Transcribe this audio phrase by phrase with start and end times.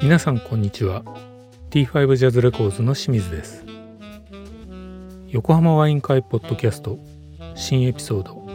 [0.00, 1.02] 皆さんこんにちは。
[1.70, 3.64] T5 ジャズレコーズの清水です。
[5.28, 6.98] 横浜ワイン会ポッドキャスト
[7.54, 8.46] 新エピソード。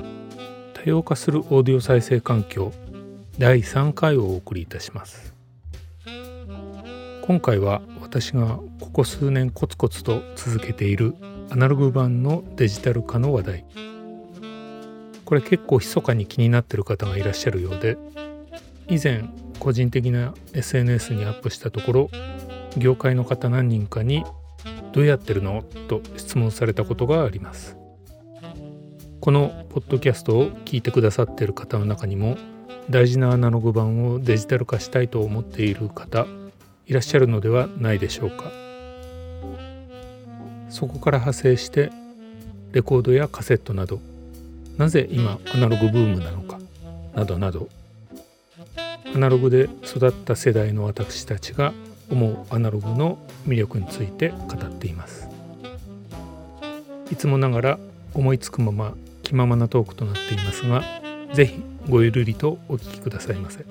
[0.74, 2.72] 多様化するオーディオ再生環境。
[3.40, 5.36] 第3回をお送りいたします。
[7.22, 11.14] 今回は私がここ数年コツコツと続けている
[11.52, 13.66] アナログ版のデジタル化の話題。
[15.24, 17.98] これ結構密かに気になってる方がいらっしゃるようで
[18.88, 19.26] 以前
[19.60, 22.10] 個人的な SNS にアップしたところ
[22.78, 24.24] 業界の方何人かに
[24.94, 27.78] 「どうやってるの?」と質問されたことがあります。
[29.20, 32.38] このポッドキャストを聞いてくださっている方の中にも
[32.90, 36.26] 大事なアナログ版をデジタル化したいと思っている方
[36.86, 38.52] いらっしゃるのではないでしょうか。
[40.70, 41.92] そこから派生して
[42.72, 44.00] レコードやカセットなど
[44.78, 46.60] なぜ今アナログブームなのか
[47.16, 47.70] などなど
[49.16, 51.74] アナログで育った世代の私たちが
[52.12, 55.28] 思うアナログの魅力について語っています。
[57.12, 57.80] いつもながら
[58.14, 60.84] 思いつくまま気ままなトークとなっていますが
[61.34, 63.66] 是非ごゆるりとお聞きくださいませ。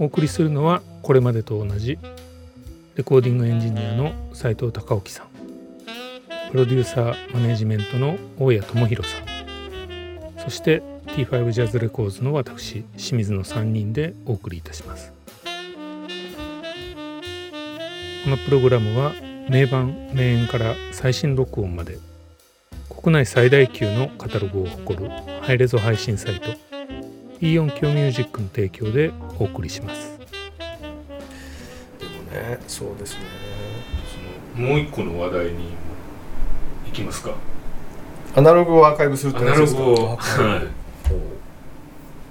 [0.00, 1.98] お送りするのはこれまでと同じ
[2.96, 5.26] レコーディングエンジニアの斉藤隆興さん。
[6.50, 9.24] プロデューサーマネジメントの大谷智弘さん。
[10.38, 15.12] そして T5 ジャズレコーズの私清水の3人でお送りいたします。
[18.24, 19.12] このプログラムは
[19.48, 21.98] 名盤名演から最新録音まで
[22.96, 25.10] 国内最大級のカタログを誇る
[25.42, 26.50] ハイレゾ配信サイト
[27.40, 30.18] E 音響ミュージックの提供でお送りします。
[31.98, 33.20] でもねそうですね。
[34.54, 35.74] もう一個の話題に
[36.86, 37.34] 行きますか。
[38.36, 40.66] アナログをアーカイブするってアナロですかグを、はい、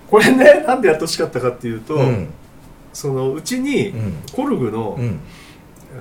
[0.10, 2.30] これねなんでやってほしかったかっていうと、うん。
[2.94, 4.14] そのうちにうん。
[4.32, 5.20] コルグの、うん。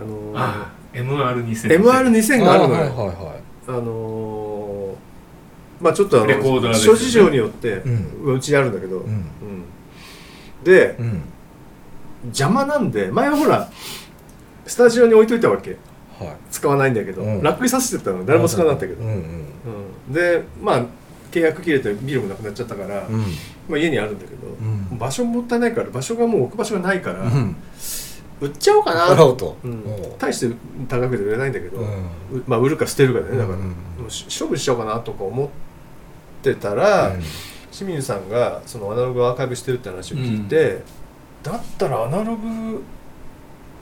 [0.00, 4.31] あのあ MR2000 MR2000 があるのよ、はいはいはあのー
[5.82, 7.82] まあちょっとあの諸事情によって、
[8.22, 9.04] ううちにあるんだけど、
[10.64, 11.22] でうん。
[12.26, 13.68] 邪魔なんで前はほら
[14.64, 15.76] スタジオに置いといたわけ。
[16.18, 16.36] はい。
[16.50, 17.42] 使わないんだけど、うん。
[17.42, 18.24] ラックにさせてたの。
[18.24, 19.02] 誰も使わなかったけど、
[20.08, 20.84] でまあ
[21.32, 23.22] 契約切れてビルもなくなっちゃったから、うん。
[23.68, 24.98] まあ、家にあるんだけど、うん。
[24.98, 27.56] 場所もったいないから場所がもう置く場所がないから、うん。
[28.40, 29.16] 売っちゃおうかな。
[30.18, 30.54] 大して
[30.88, 31.78] 高くて売れないんだけど、
[32.46, 33.58] まあ売るか捨てるかだねだから、
[34.38, 35.71] 処分しちゃおうかなとか思って
[36.54, 37.12] たら、
[37.70, 40.82] 清水さんがそのアナログをアーカイブしてるって話を聞いて、
[41.42, 42.82] だったらアナログ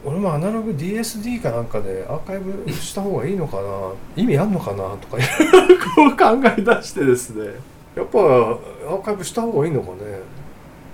[0.05, 7.51] 俺もアナログ DSD かなんかでアーカイブした方がいいのかな意味あんのかなとかいろいろこう考え出してですね。
[7.95, 10.21] やっぱアーカイブした方がいいのかね。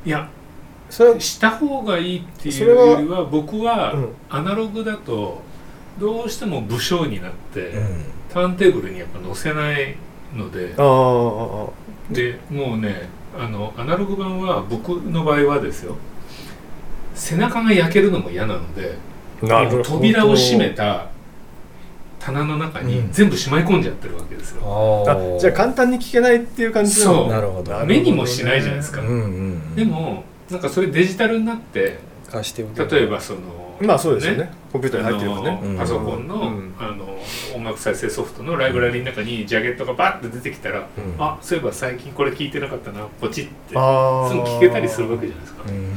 [0.04, 0.28] いや
[0.90, 4.08] それはした方がいいっていうよりは僕はうん。
[4.28, 5.40] アナログだと
[6.00, 8.04] どうしても武将になって、うん。
[8.32, 9.96] ターンテーブルにやっぱ載せない
[10.34, 15.96] のであああでもうねあのアナログ版は僕の場合はですよ
[17.14, 18.96] 背中が焼けるのも嫌なので
[19.42, 19.76] あなるほど。
[19.76, 21.08] もう扉を閉めた
[22.18, 23.12] 棚の中にうん。
[23.12, 27.28] 全部しまい込んじゃってるわけですよ、ああじゃあ簡単に聞けないっていう感じそう。
[27.28, 27.86] なるほど。
[27.86, 31.98] 目にもしないじゃないですか、うんうんでもなんかそれデジタルになって
[32.30, 33.40] 貸して例えばその
[33.80, 34.50] まあそうですよね。
[34.72, 36.74] コンピューターに入ってればあねパソコンの,、うん。
[36.78, 37.18] あの
[37.54, 40.86] 音楽再生ソフトのライブラリの中にジャケットがバッて出てきたら、うん。
[41.18, 43.50] あそういえば最近これ聞いてなかったなポチって。
[43.68, 45.92] すぐ聞けたりするわけじゃないですか、うん。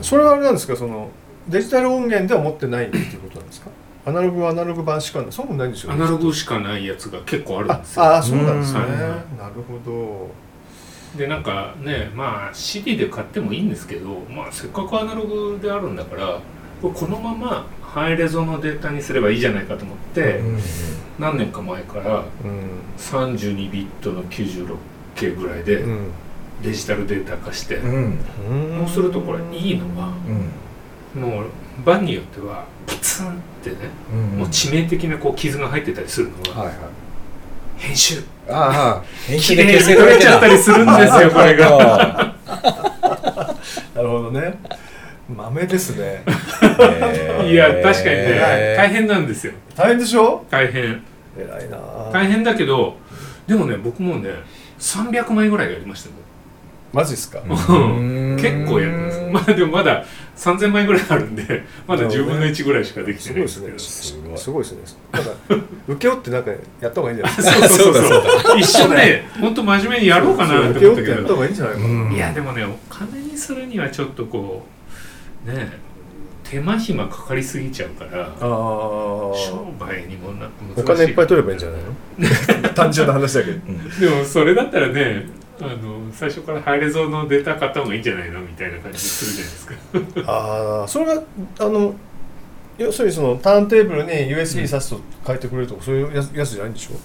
[0.00, 1.10] それはあれなんですかその
[1.48, 3.70] デジタル音源では持ってないっていうことなんですか？
[4.04, 5.32] アナログはアナログ版しかない。
[5.32, 8.04] そうもないんですよアナログしかないやつが結構あるんあですよ。
[8.04, 8.80] あーそうなんですね。
[8.80, 8.88] うん。
[8.88, 10.30] なるほど。
[11.16, 16.40] でなんかねまあ CD で買ってもいいんですけど、まあ、せっかくアナログであるんだから
[16.90, 20.58] このままハイレゾのデータにすればいいじゃないかと思って、うん。
[21.18, 26.10] 何年か前からうん32ビットの 96K ぐらいでうん。
[26.62, 28.18] デジタルデータ化して、うん。
[28.78, 30.12] そうするとこれいいのが
[31.14, 31.22] うん。
[31.22, 31.44] もう
[31.84, 33.30] 版によってはプツンっ
[33.62, 33.76] てね、
[34.12, 34.38] うん。
[34.38, 36.76] もう致命的なこう傷が入ってたりするのははいはい。
[37.76, 38.22] 編集。
[38.48, 41.68] ああ編綺集で取れちゃったりするんですよ これが。
[41.70, 42.36] が。
[43.94, 44.58] なるほどね
[45.28, 46.22] 豆ですね。
[47.48, 48.74] いや確かにね。
[48.76, 49.52] 大変なんですよ。
[49.76, 50.44] 大変でしょ？
[50.50, 51.02] 大変。
[51.38, 51.78] 偉いな。
[52.12, 52.96] 大変だけど
[53.46, 54.30] でもね僕もね
[54.78, 56.16] 300枚ぐらいやりましたよ。
[56.92, 57.40] マジですか？
[57.46, 58.36] うん。
[58.38, 59.20] 結構やってます。
[59.32, 60.04] まあでもまだ
[60.36, 64.36] 3000枚ぐらいあるんでまだ10分の1ぐらいしかできてないすごいでですすけどね。
[64.36, 64.64] すごい。
[64.64, 64.98] すごいですね。
[65.12, 65.30] なんか
[65.88, 67.36] 請け負ってなんかやった方がいいんじゃない？
[67.36, 68.02] ですかそうそう。
[68.04, 71.02] そうそう一瞬ね本当真面目にやろうかなって思ったけど。
[71.02, 71.46] 負ってやった方が
[72.10, 74.81] いいやでもねお金にするにはちょっとこう
[75.44, 75.78] ねえ
[76.44, 81.80] 手間暇かかりすぎちゃうからああ商売にもなお金いっぱい取ればいいんじゃない
[82.62, 82.68] の？
[82.74, 83.58] 単純な話だけど。
[84.00, 85.26] でもそれだったらね
[85.60, 88.40] あの最初からハイレゾのデータ買った方がいいんじゃないの？
[88.40, 89.50] みたいな感じするじゃな
[90.02, 90.32] いですか。
[90.32, 91.22] ああそれが
[91.60, 91.94] あの
[92.78, 96.96] 要するにそのターンテーブルに USB 挿すと書いてくれるとかそういうやつやつじゃないんでしょ？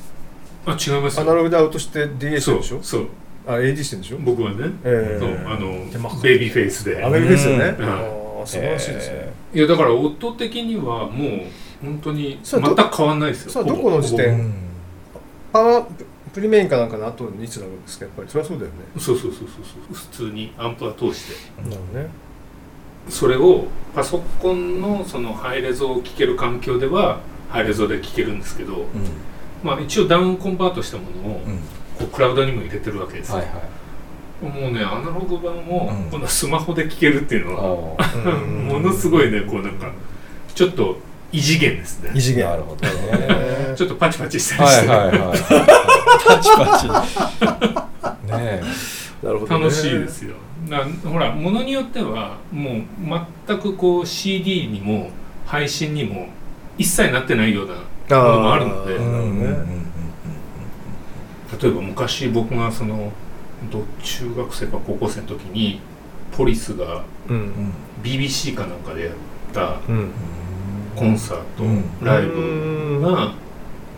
[0.69, 2.79] あ違いますアナログでアウトして DA してそうるでしょ？
[2.81, 3.07] そう
[3.47, 4.17] あ AD してるんでしょ？
[4.19, 7.01] 僕はね、ええそうあのベイビーフェイスで。
[7.05, 7.85] アメリカですよね、うん。
[7.85, 11.41] ああ素晴らしいですね、いやだから夫的にはもう
[11.81, 13.51] 本当に全く変わんないですよ。
[13.51, 14.53] それどこの時点？
[15.51, 18.05] パワーププリメインかなんかの後にいつなるんですか？
[18.05, 18.77] やっぱりそれはそうだよね。
[18.99, 19.93] そうそうそうそうそう。
[19.93, 21.61] 普通にアンプは通して。
[21.61, 22.09] なるほどね。
[23.09, 28.85] それをパソコンのそのハイレゾを聞ける環境ではハイレゾで聞けるんですけど、
[29.63, 31.39] まあ、一応ダウンコンバートしたものを
[31.97, 33.61] こうクラウドにも入れてるわけですよ、はいはい
[34.41, 36.11] もうねアナログ版をうん。
[36.11, 38.29] このスマホで聞けるっていうのは、あ
[38.71, 39.91] ものすごいねこうなんか
[40.53, 40.99] ちょっと
[41.31, 42.11] 異次元ですね。
[42.13, 42.49] 異次元。
[42.49, 42.93] なるほどね。
[43.27, 45.39] ね ちょっとパチパチしたりして、はいはいはい。
[46.25, 46.87] パチパチ。
[48.31, 48.61] ね
[49.23, 49.63] なるほどね。
[49.65, 50.35] 楽しいですよ。
[50.69, 50.79] な
[51.09, 52.83] ほらものによってはもう
[53.47, 55.09] 全くこう CD にも
[55.45, 56.27] 配信にも
[56.77, 58.95] 一切なってないようなものもあるので。
[58.95, 59.77] えなるほどね
[61.61, 63.11] 例えば昔僕がそのど
[64.01, 65.79] 中学生か高校生の時に
[66.31, 67.73] ポリスがうん、
[68.03, 69.13] BBC かなんかでやっ
[69.53, 70.11] たうん、
[70.95, 71.83] コンサート、うん。
[72.01, 73.33] ライブが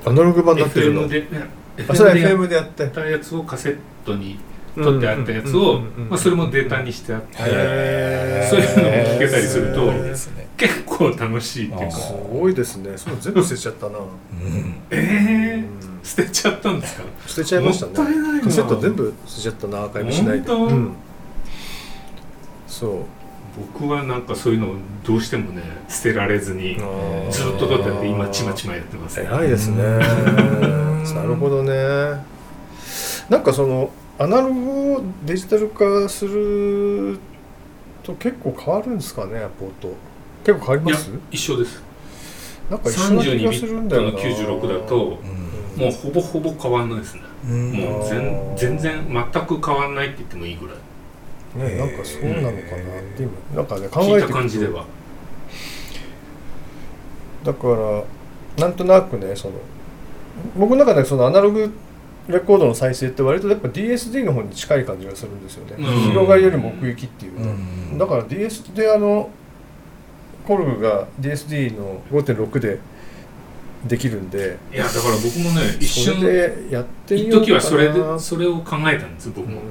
[0.05, 1.49] アナログ版になってるの？FM で、ね、
[1.87, 4.39] あそれは FM でやったやつをカセットに
[4.75, 7.37] 取ってあったやつを、まあ、それもデータにしてあって、
[8.49, 9.91] そういうのも聞けたりすると
[10.57, 11.97] 結構楽しいっていうか。
[11.97, 12.97] あすごいですね。
[12.97, 14.81] それ全部捨てちゃったな、うん。
[14.89, 17.03] えー捨てちゃったんですか？
[17.27, 17.93] 捨てちゃいましたね。
[18.43, 20.51] カセット全部捨てちゃったなアーカイブしないで。
[20.51, 20.95] うん、
[22.67, 22.91] そう。
[23.73, 27.31] 僕はなんかそういうのをどうしてもね捨てられずにー。
[27.31, 29.27] ずっと取って今ちまちまやってますね。
[29.29, 29.83] 偉いですね。
[29.83, 31.03] うん。
[31.15, 32.23] なるほどね。
[33.27, 37.19] なんかそのアナログをデジタル化する
[38.03, 39.93] と結構変わるんですかねアポート。
[40.45, 41.11] 結構変わります？
[41.31, 41.83] 一緒です。
[42.69, 44.09] なんか一緒な気32がビするんだよな。
[44.09, 44.17] ット
[44.47, 45.19] の96だと
[45.79, 47.21] もうほぼほぼ変わんないですね。
[47.47, 47.71] うん。
[47.73, 50.75] もう全全然全く変わんないって言ってもいいぐらい。
[51.55, 52.57] ね、なんかそうなのかなっ
[53.15, 53.31] て今。
[53.55, 54.33] なんかね考えてくると。
[54.33, 54.85] 感じでは。
[57.43, 58.03] だから
[58.57, 59.55] なんとなくねその
[60.57, 61.73] 僕の中でそのアナログ
[62.27, 65.85] レコードの再生って割とやっぱ DSD の方に近い感じがするんですよね、うん。
[66.09, 67.31] 広がりよりも奥行きっていう。
[67.33, 67.97] か、うん。
[67.97, 69.31] だから DS であの
[70.45, 72.79] コルグが DSD の5.6で
[73.85, 74.57] できるんで。
[74.73, 77.45] いやだから僕もね一瞬でやってみ一ようかな。
[77.45, 79.63] 時はそれでそれを考えたんです僕うもん。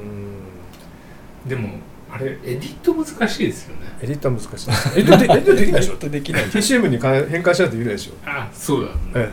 [1.47, 1.69] でも
[2.11, 3.83] あれエディット難しいですよね。
[4.03, 4.71] エディットは難しい。
[5.01, 5.81] エディットエディットできない。
[5.81, 6.99] でしょできない TCM に
[7.31, 8.13] 変換しないとできないでしょ。
[8.25, 8.91] あそうだ。
[9.15, 9.33] え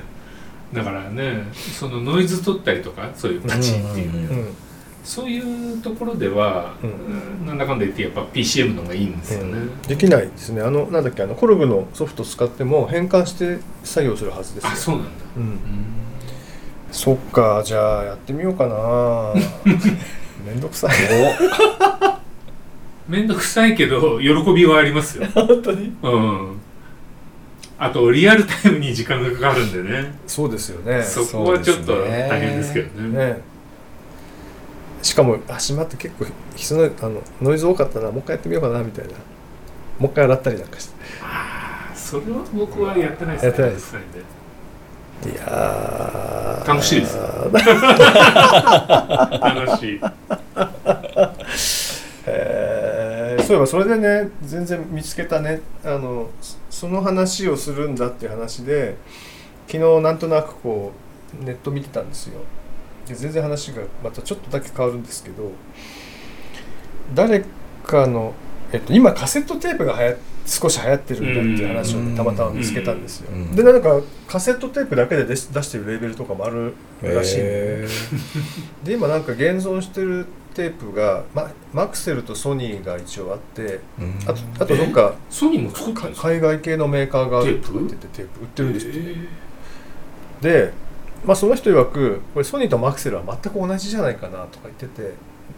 [0.73, 4.55] だからねそのノイズ取ったりとかそういうパチっていう、うんえうん
[5.05, 6.89] そういうところでは、うん。
[6.89, 6.93] う
[7.43, 10.61] んなんだかんだ言ってやっぱ PCM の方がいいんですよね、できないですね。
[10.61, 14.69] あのなんだっけあのコルグのソフト使っても変換して作業するはずですよ。
[14.71, 15.43] あそうなんだ、うん。
[15.43, 15.59] うん。
[16.91, 19.33] そっかじゃあやってみようかな。
[20.45, 20.91] めんどくさい。
[23.07, 25.95] めんどくさいけど喜びはありますよ、 本当に？
[26.01, 26.57] うん、
[27.77, 30.15] あとリアルタイムに時間がかかるんでね。
[30.25, 31.03] そうですよね。
[31.03, 33.17] そこはちょっと大変ですけどね。
[33.17, 33.54] ね
[35.05, 39.13] しかもあしまって結構人のあのノイズ多かったなもう一回やってみようかなみたいな。
[39.99, 40.95] もう一回洗ったりなんかして。
[41.21, 43.95] ああそれは僕はやってないですねやってないです。
[43.95, 46.67] いやー。
[46.67, 47.17] 楽しいです。
[49.41, 50.01] 楽しい。
[52.25, 53.43] えー。
[53.43, 55.61] そういえばそれでね全然見つけたね。
[55.83, 58.97] あのそその話をするんだっていう話で
[59.67, 60.93] 昨日なんとなくこ
[61.39, 62.41] うネット見てたんですよ
[63.07, 65.51] で全然話がまたちょっとだけ変わるんですけど
[67.13, 67.45] 誰
[67.83, 68.33] かの、
[68.71, 72.15] えっと、今カセットテープがはや少し流行ってるんだっていう話をね、うん。
[72.15, 73.55] たまたま見つけたんですよ、うん。
[73.55, 77.87] でなんかカセットテープだけで出し出してるレーベルとかもあるらしいんで、へ
[78.83, 89.15] で今なんか現存してるテープが、ま、マクセルとソニーが一応あってーあとあとどっかソニーも海外系のメーカーがあるとか言っててテープ売ってるんですって、
[90.41, 90.73] で、
[91.25, 95.13] まあ、その人曰くこれソニーとマクセルは全く同じじゃないかなとか言ってて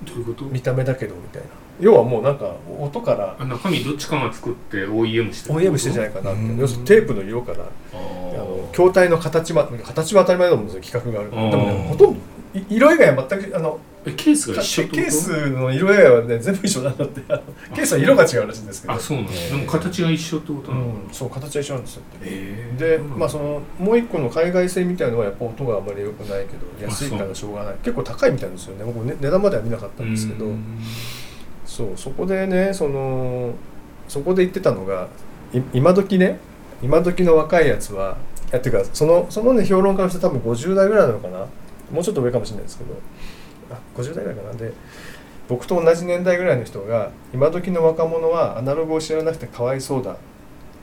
[0.05, 0.45] どういうこと？
[0.45, 1.47] 見た目だけどみたいな。
[1.79, 6.41] 要はもうなんか音からあ中身どっちかが作って OEM して OEM してんじゃないかなって。
[6.41, 6.57] うん。
[6.57, 7.59] 要するにテープの色から
[7.93, 7.95] あ
[8.38, 12.19] の筐体の形は形は当たり前だと思うんですよ企画があるでもねうんほとんど
[12.55, 17.21] い色以外は全くあのえケースが一緒ケースの色以外はね全部一緒なんだって。
[17.73, 18.93] ケースは色が違うらしいんですけど。
[18.93, 22.01] あそうなでも形が一緒ってことうなの、んそう形は一緒なんですよ。
[22.77, 27.75] でまあそのもう一個の海外製みたいのはやっぱ音があんまり良くないけど安いからしょうがない。
[27.83, 28.83] 結構高いみたいですよね。
[28.85, 30.45] 僕ね値段までは見なかったんですけど。
[30.45, 30.79] うん。
[31.65, 33.53] そうそこでねその
[34.07, 35.07] そこで言ってたのが
[35.53, 36.39] い今時ね
[36.81, 41.45] 今時の若いやつはいやっていうかそのそのね評論家の人多分50代ぐらいなのかな。
[41.91, 42.93] もうちょっと上かもしれないですけど
[43.71, 44.53] あ50代ぐらいかな。
[44.53, 44.71] で
[45.47, 50.17] 僕と同じ年代ぐらいの人が今時の若者はアナログを知らなくてかわいそうだ。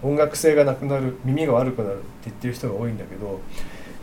[0.02, 3.40] 音楽性がなくなる耳が悪くなるって言ってる人が多いんだけど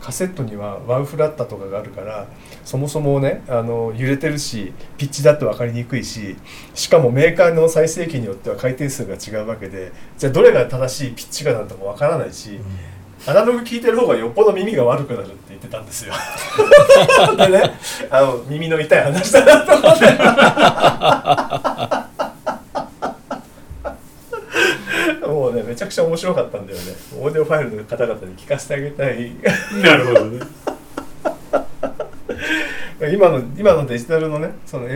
[0.00, 2.26] カセットにはワウフラッタとかがあるから
[2.64, 6.36] そもそもねあの揺れてるしピッチだって分かりにくいし
[6.74, 12.58] しかもメーカーの再生機によっては回転数が違うわけでじゃあどれが正しいピッチかなんても分からないし
[13.26, 16.12] アナログ聞いてる方がよっぽど耳が悪くなるって言ってたんですよ。
[17.36, 17.74] でね
[18.10, 20.06] あの耳の痛い話だなと思って。
[25.42, 26.84] もうねめちゃくちゃ面白かったんだよね
[27.18, 29.32] オーディオファイルの方々に聞かせてあげたい
[29.82, 30.40] なるほどね
[33.12, 34.86] 今の今のデジタルのねその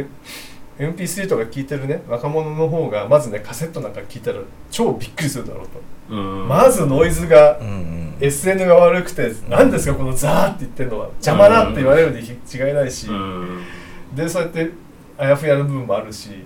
[0.79, 4.41] MP3 とか聞いてるね若者の方がまずねカセットなんか聞いたら
[4.71, 5.81] 超びっくりするだろうと、
[6.15, 6.49] うん。
[6.49, 8.15] まずノイズがうんうん。
[8.21, 13.63] SN が悪くて何ですかこのザーって言ってるのは邪魔だって言われるに違いないし、うん。
[14.15, 14.71] でそうやって
[15.19, 16.45] あやふやな部分もあるし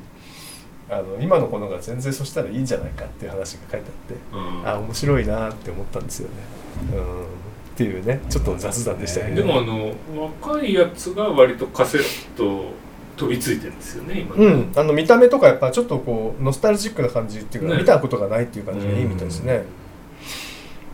[0.88, 4.68] あの今の子のが全然そしたらいいんじゃないかっていう話が書いてあってうん。
[4.68, 6.34] あ面白いなって思ったんですよね。
[6.94, 7.25] うん。
[7.25, 7.26] っ
[7.76, 12.02] ていうねちょっと雑談でしたけど、でもあの若いやつが割とカセッ
[12.37, 12.72] ト
[13.20, 14.34] 飛びついてるんですよね今。
[14.34, 17.80] うん、あの見た目とかやっぱちょっとこうノスタルジックな感じっていうか、ね。
[17.80, 19.64] 見たことがないっていう感じがいいみたいですね。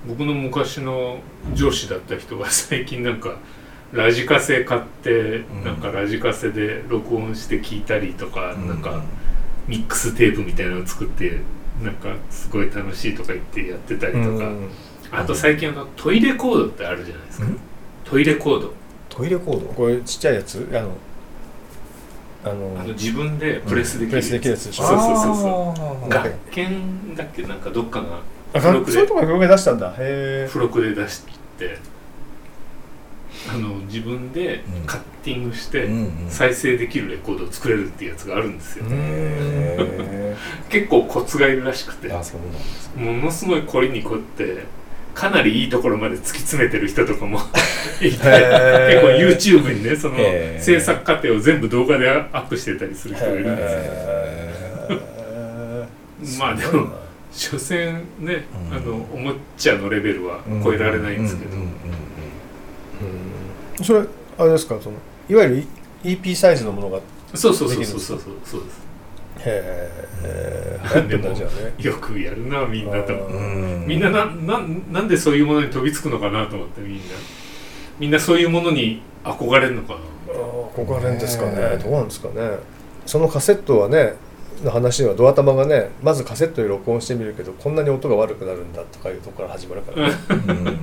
[0.09, 1.19] 僕の昔の
[1.55, 3.37] 上司だった人が最近なんか
[3.93, 5.65] ラジカセ買って、ん。
[5.65, 8.67] なんかラジカセで録音して聞いたりとか、うん。
[8.67, 9.05] なんか
[9.69, 11.39] ミックステープみたいなのを作って
[11.81, 14.71] なんかすごい楽しいとか言ってやってたりとか、うん。
[15.13, 17.61] あと最近あのトイレコードってあるじゃないですか、うん。
[18.05, 18.73] トイレコード。
[19.09, 19.67] トイレコード？
[19.73, 20.69] これちっちゃいやつ？
[20.73, 20.97] あの
[22.47, 24.85] あのあの自分でプレスできるプレスできるやつでしょ。
[24.85, 26.09] そうそうそうそう。
[26.09, 27.43] 学研だっけ？
[27.43, 28.21] なんかどっかが
[28.55, 29.95] あ付録でそういうとこが表現出したんだ。
[29.99, 31.23] へ付録で出し
[31.59, 31.79] て
[33.53, 36.31] あの自分でカッティングして、うんうん。
[36.31, 40.37] 再生できるレコードを作れるっていうやつがあるんですよ、えへ
[40.71, 42.09] 結構コツがいるらしくて。
[42.09, 44.65] ーあそうなんですものすごい凝りに凝って
[45.17, 47.41] かなりいいところまで突き詰めてる人とかも
[48.03, 48.27] いて結構
[49.65, 50.17] YouTube にねその
[50.61, 53.79] 制作過程を全部動画でアップしてたりする人がいるんですよ。
[53.81, 55.07] へー。
[56.39, 56.89] まあでも
[57.33, 58.77] 所詮ね、うん。
[58.77, 61.53] あのおもちゃのレベルは超えられないんですけど、
[63.85, 64.01] それ
[64.39, 64.77] あれですか？
[64.83, 64.97] その
[65.31, 65.65] いわゆる
[66.05, 67.01] EP サイズのものがへ
[67.35, 68.35] そうそうそうそうそうそう。
[68.45, 68.86] そうです
[69.47, 73.15] え流行ってんだじゃあねよくやるなみんなと。
[73.87, 74.61] みんななな
[74.93, 77.03] なんでそういうものに飛びつくのかなと思ってみんな。
[77.99, 80.01] みんなそういうものに憧れるのかな。
[80.75, 81.57] 憧れんですかね。
[81.57, 82.59] ねどうなんですかね。
[83.07, 84.15] そのカセットはね
[84.65, 90.15] の話はドア玉がねまずカセットで録音してみるけどこんなに音が悪くなるんだとかいうところから始まるから、ね、
[90.49, 90.79] うん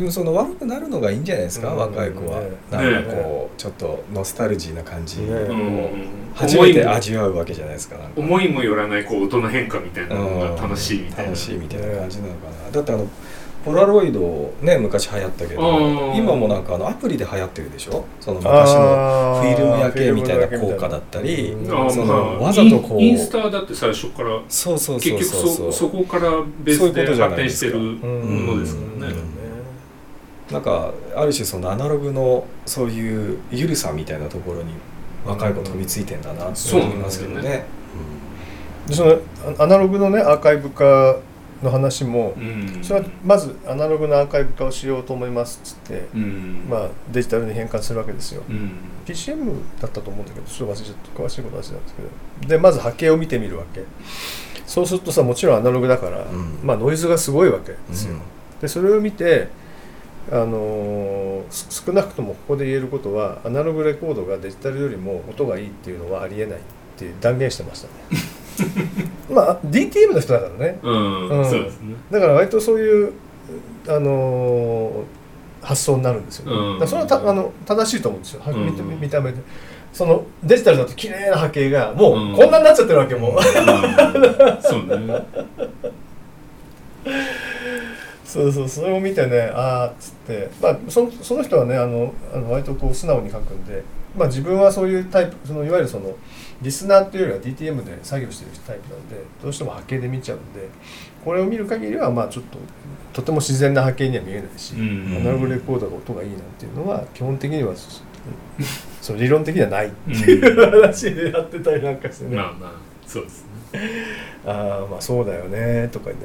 [0.00, 1.76] でもその悪くなるのがいいんじゃないですか、うん。
[1.76, 2.48] 若い子は、ね。
[2.70, 5.20] なんかこうちょっとノスタルジーな感じ。
[5.20, 5.28] ね。
[5.30, 6.92] をうん初めて思いも。
[6.92, 11.22] 味わうわけじゃないですか思いもよらないこう音の変化みたいなのが楽しいみたいな。
[11.24, 13.06] 楽しいみたいな感じなのかな、だってあの
[13.62, 16.16] ポラロイドね昔流行ったけどうん。
[16.16, 18.06] 今もなんかあのアプリで流行ってるでしょ？
[18.18, 18.80] その昔の
[19.36, 25.72] あフィルム焼けみたいな効果だったりそまあのわざとこうインスタだって最初からそうそう結そう局そそう。
[25.72, 26.30] そこから
[26.64, 28.89] ベースでそういうことじゃな発展してるものですか
[30.50, 34.74] なんかある種そのアナログのそういう緩さみたいなところに
[35.24, 37.64] 若い子飛びついてんだなって思いますけどね。
[38.86, 39.18] でその
[39.58, 41.18] アアナログのねアーカイブ化
[41.62, 42.80] の話もうん。
[42.82, 46.66] それはまずアナログのアーカイブ化をしようと思いますっつって、うん。
[46.68, 48.42] まあ、デジタルに変換するわけですよ。
[48.48, 48.72] うん。
[49.06, 52.02] PCM だったと思うんだけどちょっと忘れちゃった詳しいことは忘れたんですけ
[52.46, 52.48] ど。
[52.48, 53.84] でまず波形を見てみるわけ。
[54.66, 56.60] そうするとさもちろんアナログだから、うん。
[56.64, 58.20] まあノイズがすごいわけですよ、うん。
[58.60, 59.48] でそれを見て
[60.30, 66.62] あの少なくともここで言えることはアナログレコードがデジタルよりも音がいいっていうのはありえないっ
[66.96, 67.92] て断言してましたね。
[69.30, 70.78] まあ DTM の人だからね。
[70.82, 71.44] うんうん。
[71.44, 71.94] そうですね。
[72.10, 73.12] だから割とそういう
[73.88, 75.20] あのー
[75.62, 76.78] 発想になるんですよね、うん。
[76.78, 79.38] だからそれはたあの正しいと思うんですよ、見て見た目で。
[79.92, 83.30] そのデジタルだと綺麗な波形がもうこんなになっちゃってるわけも。
[83.30, 83.38] う、うん。
[84.62, 85.26] そうね
[88.30, 93.82] そうそうそれを見てねああっつって、まあ、そのその人はねあのあの割とこう素直に書くんで、
[94.16, 96.14] まあ、自分はそういうタイプそのいわゆるその
[96.62, 100.68] リスナーっていうよりは DTM で作業してるタイプなんでどうしても波形で見ちゃうんで
[101.24, 102.58] これを見る限りはまあちょっと
[103.12, 108.02] とても自然な波形には見えないし、うんアナログレコーダーが音がいいなんていうのは基本的にはそ
[109.02, 109.88] その理論的にはない。
[109.88, 112.72] っていう話でやってたりなんかしてね、まあまあ
[113.06, 113.80] そうですね。
[114.46, 116.16] ああまあそうだよねとかね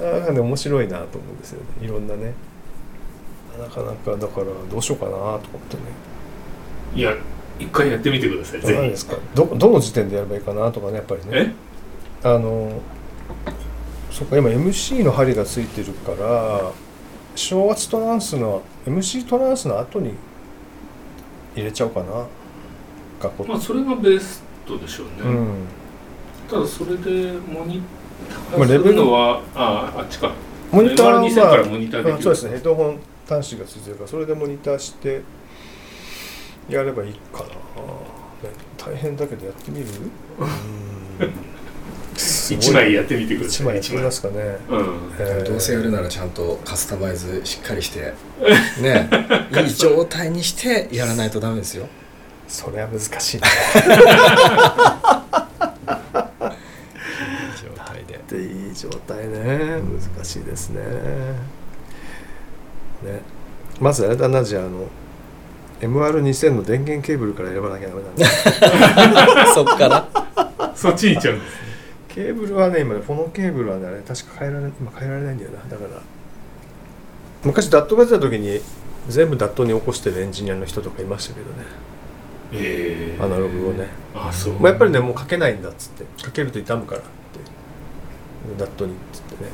[0.00, 1.86] なんかね面白いなと思うんですよね。
[1.86, 2.34] いろんなね。
[3.58, 5.82] なかなかだからどうしようかなと思ってね。
[6.94, 7.14] いや
[7.58, 9.16] 一回やってみてくださいぜ何ですか？
[9.34, 11.54] どどの時点でやればいいかなとかねやっぱりひね。
[12.22, 12.28] え？
[12.28, 12.82] あの
[14.10, 16.72] そっか今 MC の針がついてるから
[17.34, 20.14] 小圧トランスの MC トランスの後に
[21.54, 22.26] 入れちゃおうかな。
[23.20, 23.44] 学校。
[23.44, 25.48] まあそれがベストでしょうね、うん。
[26.50, 27.84] ただそれでモニタ
[28.56, 30.32] まあレベルはあああっちか。
[30.72, 32.18] モニターは、MR2000 からモニターできる。
[32.18, 32.50] あそうですね。
[32.52, 35.22] ヘッドホン端子がついてるからそれでモニターして
[36.68, 37.54] やればいいかな、ね
[38.76, 39.86] 大変だけどやってみる？
[42.16, 43.56] 一枚やってみてください。
[43.56, 44.34] 一枚やってみますかね、
[44.68, 45.12] うん。
[45.18, 45.48] えー。
[45.48, 48.14] どうせやるならちゃんとカスタマイズしっかりして
[48.80, 49.08] ね
[49.62, 51.88] いい状態にしてやらないとダメですよ。
[52.48, 53.54] それは難しいな いい
[57.60, 59.80] 状態でっていい状態ね。
[60.14, 60.80] 難しいですね。
[63.02, 63.20] ね。
[63.80, 64.86] まずあれだなじゃああの
[65.80, 69.46] MR2000 の電源ケーブルから選ばなきゃダメなんだ。
[69.54, 70.72] そっから？
[70.74, 71.52] そっちに行っちゃうんです
[72.08, 75.58] ケーブルはね今ねフォノケーブルはねあれ確か変えられ今変えられないんだよな。
[75.68, 76.00] だから
[77.44, 78.60] 昔ダットが出た時に
[79.08, 81.64] 全部ダットに起こしてるエンジニアの人とかいましたけどね。
[82.52, 84.54] ええアナログをね、あそう。
[84.54, 86.04] まあ、やっぱりねもう書けないんだっつって。
[86.16, 87.02] 書けると傷むから
[88.58, 89.50] ダットにっつってね。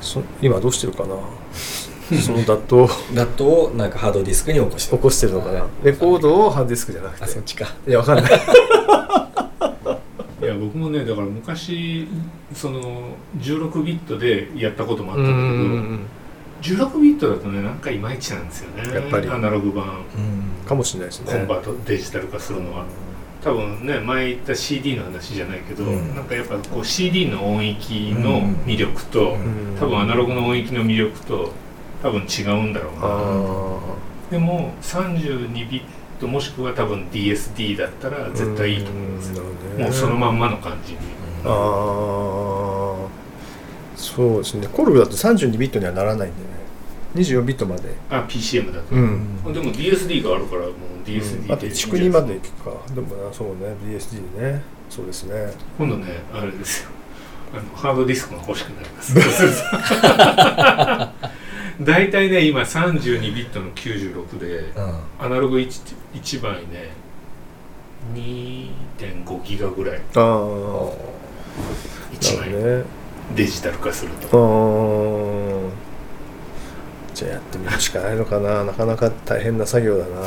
[0.00, 1.14] そ今どうしてるかな？
[2.20, 2.88] そのダットを。
[3.14, 5.64] ダットをなんかハードディスクに起こして起こしてるのかな？
[5.82, 7.66] レコードをハードディスクじゃなくあそってちか。
[7.86, 8.32] いやわかんない。
[10.42, 12.08] いや僕もねだから昔
[12.52, 12.80] その
[13.38, 15.30] 16ビットでやったこともあったんだ
[16.68, 18.92] けど16ビットだとねなんかいまいちなんですよね。
[18.92, 19.28] やっぱり。
[19.28, 19.84] アナログ版。
[19.86, 19.88] う
[20.20, 20.66] ん。
[20.66, 21.32] かもしれないですね。
[21.32, 22.84] コンバートデジタル化するのは
[23.42, 26.14] 多分ね前言った CD の話じゃないけど、うん。
[26.14, 29.40] なんかやっぱこう CD の音域の魅力と、うん。
[29.42, 31.50] うん多分アナログの音域の魅力と
[32.02, 33.80] 多分違うんだろうな、あ
[34.30, 35.82] でも32ビッ
[36.20, 39.16] トもしくは多分 DSD だったらあ絶対いいと思うん。
[39.16, 39.42] ですよ、
[39.76, 40.98] もうそのまんまの感じに、
[41.44, 41.50] ああ
[43.96, 44.68] そうですね。
[44.68, 46.51] コルグだと32ビットにはならないんでね
[47.14, 47.94] 24ビットまで。
[48.10, 49.42] あ PCM だと、うん。
[49.52, 50.72] でも DSD があるからもう
[51.06, 52.70] DSD であと1区2までいくか。
[52.94, 53.54] でもなそうね。
[53.84, 54.62] DSD ね。
[54.88, 55.52] そうですね。
[55.78, 56.90] 今度ねあれですよ。
[57.54, 59.14] あのハードディスクが欲しくなります。
[61.82, 65.00] 大体ね今32ビットの96でうん。
[65.26, 66.90] アナログ 1, 1枚ね
[68.14, 70.00] 2.5ギガぐらい。
[70.14, 70.22] ああ
[72.18, 72.50] 1枚。
[72.80, 72.84] ね。
[73.36, 75.68] デジタル化するあとー
[77.22, 78.64] じゃあやってみるしかないのかな。
[78.64, 80.20] なかなか大変な作業だな。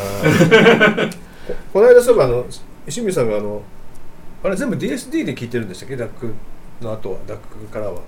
[1.08, 1.13] こ
[1.73, 2.45] この間そういえばあの
[2.88, 3.62] 石見さんがあの
[4.43, 5.95] あれ全部 DSD で聞いてるんでしたっけ？
[5.97, 6.31] ダック
[6.81, 7.17] の後は。
[7.27, 7.99] ダックからは。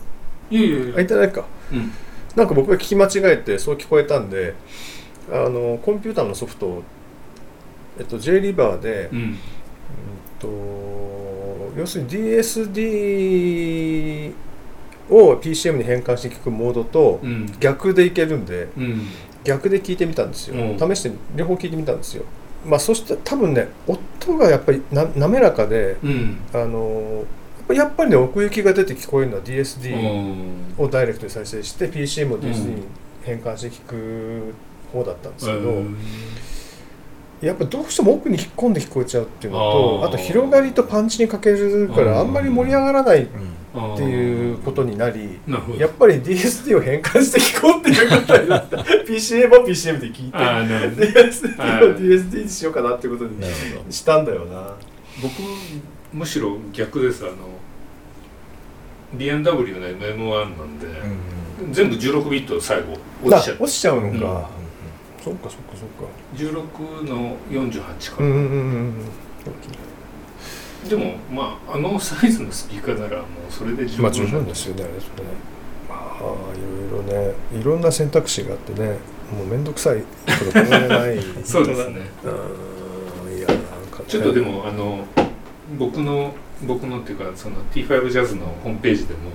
[0.49, 1.45] いやいやいやあいただいか。
[1.71, 1.91] うん。
[2.35, 4.53] なんか僕が聞き間違えてそう聞こえたんで
[5.31, 6.83] あのコンピューターのソフトを、
[7.97, 9.19] えっと、J リバーで、うん。
[9.19, 9.37] うん
[10.39, 10.47] と
[11.75, 14.31] 要するに DSD
[15.09, 17.45] を PCM に変換して聞くモードとうん。
[17.59, 19.01] 逆でいけるんでうん。
[19.43, 20.95] 逆で聞いてみたんですよ、うん。
[20.95, 22.23] 試して両方聞いてみたんですよ。
[22.65, 26.37] まあそして多分ね音がやっぱりな滑らかでうん。
[26.53, 27.23] あの
[27.73, 30.75] やっぱりね奥行きが出て聞こえるのはう DSD ん。
[30.77, 32.75] をダイレクトに再生して PCM を DSD うん。
[32.75, 32.83] に
[33.23, 34.53] 変換して聞く
[34.93, 35.97] 方だったんですけど、うん。
[37.41, 43.27] やっぱどうしても奥に引っ込んで聞こえちゃうっていうのとあと広がりとパンチに欠けるからあんまり盛り上がらない
[43.85, 45.39] っうんていうことになり
[45.77, 53.41] やっぱり DSD を変換して聞こうっていうことになった PCM を PCM で聞いて DSD を DSD にしようかなっていうことに
[53.91, 54.73] したんだよな。
[55.21, 55.33] 僕
[56.13, 57.35] むしろ逆ですあの
[59.13, 64.19] B&W の MM1 なんで、うん全部16ビット最後落ちちゃあって落ちちゃうのうん。
[64.19, 64.49] か、
[65.23, 66.05] そっかそっかそっか。
[66.35, 68.23] 16の48か。
[68.23, 68.53] うんら、うんうんう
[68.91, 68.93] ん
[70.89, 74.03] でもまああのサイズのスピーカーならもうそれで十分。
[74.03, 75.29] まあ十分ですよねあれそれね。
[75.89, 76.19] まあ
[76.55, 78.97] いろいろねいろんな選択肢があってね
[79.35, 80.05] もう面倒くさいこ
[80.45, 81.19] と考えない。
[81.43, 82.01] そうですね。
[82.23, 83.47] うんいや
[84.07, 85.03] ちょっとでも、あの
[85.77, 86.33] 僕の
[86.65, 89.31] 僕のっていうかその T5 ジャズのホームページでも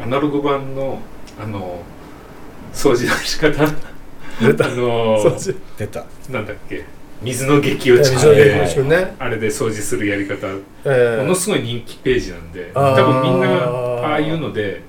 [0.00, 1.00] アナログ版の
[1.40, 1.82] あの
[2.72, 3.66] 掃除の仕方。
[4.40, 4.66] 出た。
[4.66, 5.18] あの
[5.76, 6.04] 出た。
[6.30, 6.84] なんだっけ
[7.22, 9.16] 水の激落ち水の激で落ちね。
[9.18, 10.46] あれで掃除するやり方。
[10.84, 11.22] ええ。
[11.22, 14.82] ものすごい人気ページなんで多分みんなああいうので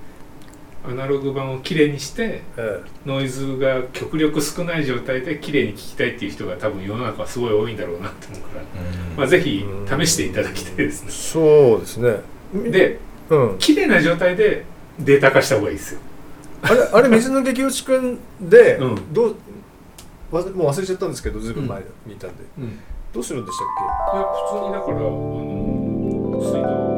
[0.87, 8.63] アナログ版をきれいにしてえノイズが極力少ない状態できれいに聞きたいっていう人が多分世の中はすごい多いんだろうなって思うから、
[9.17, 11.07] まあ、ぜひ試していただきたいですね。
[11.09, 12.71] えそうですね。
[12.71, 13.57] でうん。
[13.59, 14.65] 綺麗な状態で
[14.99, 15.99] データ化した方がいいですよ。
[16.61, 19.13] あれあれ水の激落ちくんで、うん。
[19.13, 19.35] どう
[20.31, 22.73] わもう忘れちゃったんですけどずいぶん前に見たんで、うん、いや
[23.13, 23.67] どうするんでしたっ
[24.33, 26.88] 普通にだからあの水道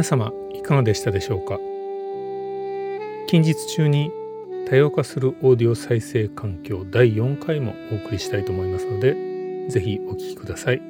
[0.00, 1.58] 皆様いかがでしたでしょうか？
[3.26, 4.10] 近日中に
[4.66, 10.80] 多様化するオーディオ再生環境第4回もお送りしたいと思いますのでぜひお聞きください。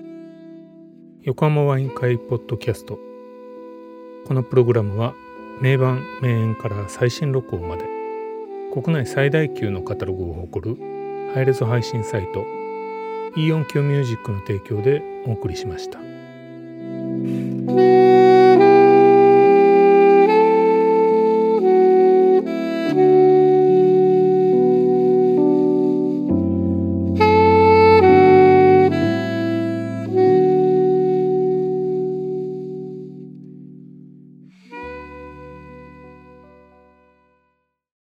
[1.23, 3.01] 横浜ワイン会ポッドキャスト。
[4.29, 5.13] このプログラムは
[5.61, 7.87] 名盤名演から最新録音まで
[8.73, 10.77] 国内最大級のカタログを誇る
[11.35, 12.45] ハイレゾ配信サイト
[13.37, 15.99] E 音響ミュージックの提供でお送りしました。